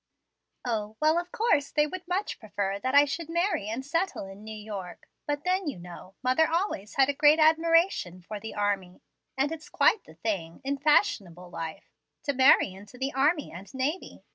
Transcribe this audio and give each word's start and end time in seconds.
"O, 0.65 0.97
well, 0.99 1.19
of 1.19 1.31
course 1.31 1.69
they 1.69 1.85
would 1.85 2.07
much 2.07 2.39
prefer 2.39 2.79
that 2.79 2.95
I 2.95 3.05
should 3.05 3.29
marry 3.29 3.67
and 3.69 3.85
settle 3.85 4.25
in 4.25 4.43
New 4.43 4.57
York. 4.57 5.07
But 5.27 5.43
then, 5.43 5.67
you 5.67 5.77
know, 5.77 6.15
mother 6.23 6.47
always 6.49 6.95
had 6.95 7.07
a 7.07 7.13
great 7.13 7.37
admiration 7.37 8.23
for 8.23 8.39
the 8.39 8.55
army, 8.55 9.03
and 9.37 9.51
it's 9.51 9.69
quite 9.69 10.05
the 10.05 10.15
thing, 10.15 10.59
in 10.63 10.77
fashionable 10.79 11.51
life, 11.51 11.93
to 12.23 12.33
marry 12.33 12.73
into 12.73 12.97
the 12.97 13.13
army 13.13 13.51
and 13.51 13.71
navy. 13.75 14.23